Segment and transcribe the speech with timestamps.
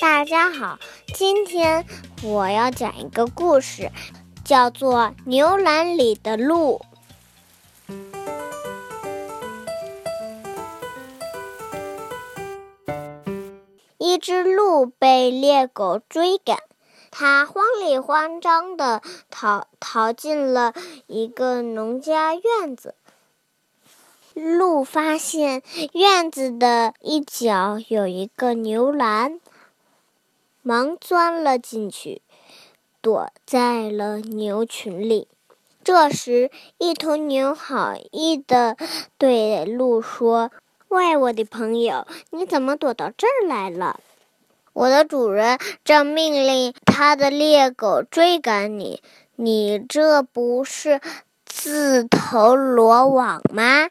[0.00, 0.78] 大家好，
[1.12, 1.84] 今天
[2.22, 3.90] 我要讲一个故事，
[4.44, 6.80] 叫做《牛栏里的鹿》。
[13.98, 16.58] 一只鹿被猎狗追赶，
[17.10, 20.74] 它慌里慌张地逃逃进了
[21.08, 22.94] 一个农家院子。
[24.34, 25.62] 鹿发现
[25.94, 29.40] 院子的一角有一个牛栏，
[30.62, 32.22] 忙钻了进去，
[33.00, 35.28] 躲在了牛群里。
[35.84, 38.76] 这时，一头牛好意地
[39.16, 40.50] 对鹿说
[40.88, 44.00] ：“喂，我的朋友，你怎么躲到这儿来了？
[44.74, 49.02] 我的主人正命令他的猎狗追赶你，
[49.36, 51.00] 你这不是
[51.46, 53.88] 自投罗网吗？”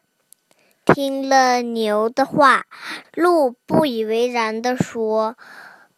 [0.86, 2.66] 听了牛的话，
[3.14, 5.36] 鹿不以为然地说：“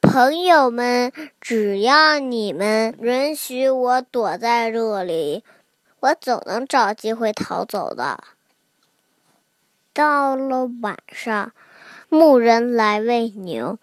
[0.02, 5.44] 朋友们，只要你们允许我躲在这里，
[6.00, 8.24] 我总能找机会逃走的。”
[9.94, 11.52] 到了晚上，
[12.08, 13.78] 牧人来喂牛，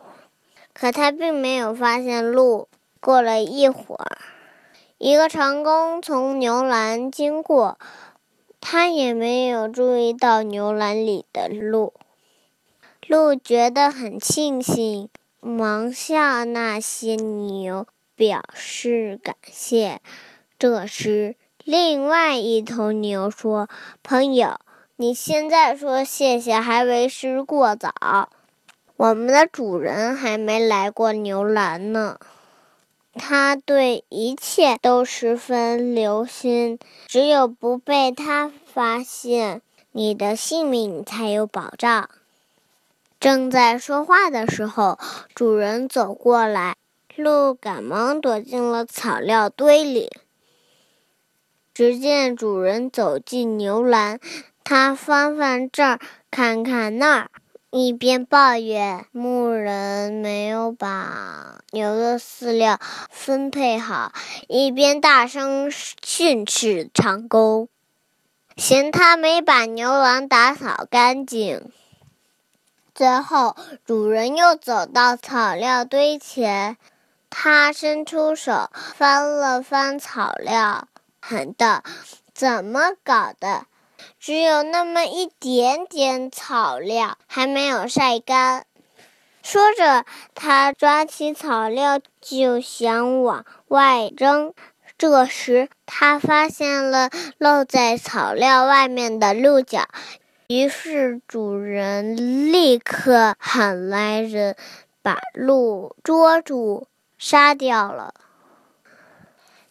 [0.73, 2.69] 可他并没有发现鹿。
[2.98, 4.19] 过了一会儿，
[4.98, 7.78] 一个长工从牛栏经过。
[8.61, 11.92] 他也没有注意到牛栏里的鹿，
[13.06, 15.08] 鹿觉得很庆幸，
[15.41, 20.01] 忙向那些牛表示感谢。
[20.59, 23.69] 这时，另外一头牛说
[24.03, 24.59] ：“朋友，
[24.97, 28.31] 你现在说谢谢还为时过早，
[28.97, 32.19] 我们的主人还没来过牛栏呢。”
[33.19, 42.11] 他对一切都十分留心，只有不被他发现，你的性命才有保障。
[43.27, 45.01] 正在说话的时候，
[45.35, 46.77] 主人走过来，
[47.17, 50.13] 鹿赶忙躲进了草料堆里。
[51.75, 54.20] 只见主人走进牛栏，
[54.63, 55.98] 他翻翻这儿，
[56.31, 57.31] 看看那儿。
[57.73, 62.79] 一边抱怨牧人没有把牛的饲料
[63.11, 64.13] 分配好，
[64.47, 67.69] 一边大声训斥长工，
[68.57, 71.73] 嫌他没把牛栏打扫干净。
[72.96, 76.79] 最后，主人又走到草料堆前，
[77.29, 80.89] 他伸出手翻了翻草料，
[81.20, 81.83] 喊道
[82.33, 83.67] ：“怎么搞的？”
[84.18, 88.64] 只有那么一点点草料还没有晒干。
[89.42, 94.55] 说着，他抓起草料就想往外扔。
[94.96, 99.86] 这时，他发现了露在草料外面的鹿角，
[100.48, 102.17] 于是主人
[102.52, 104.55] 立刻喊来人，
[105.02, 106.86] 把鹿捉住，
[107.18, 108.14] 杀掉了。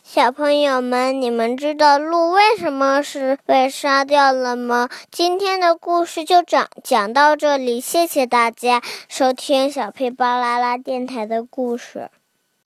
[0.04, 4.90] 小朋友们，你们知道鹿为什么是被杀掉了吗？
[5.10, 12.10] 今天的故事就讲讲到这里，谢谢大家收听小佩巴啦啦电台的故事。